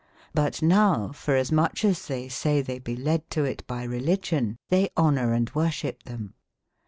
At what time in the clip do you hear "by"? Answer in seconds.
3.67-3.83